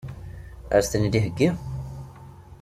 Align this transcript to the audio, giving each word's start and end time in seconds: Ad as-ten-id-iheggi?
Ad 0.75 0.79
as-ten-id-iheggi? 0.83 1.49